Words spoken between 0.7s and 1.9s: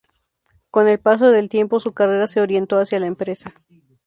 Con el paso del tiempo